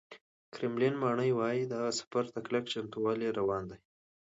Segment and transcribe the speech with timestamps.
[0.53, 3.77] کرملین ماڼۍ وایي، دغه سفر ته کلک چمتووالی روان دی